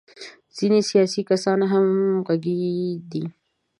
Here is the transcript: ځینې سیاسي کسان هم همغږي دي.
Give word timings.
ځینې 0.57 0.79
سیاسي 0.89 1.21
کسان 1.29 1.59
هم 1.71 1.87
همغږي 2.13 2.61
دي. 3.11 3.23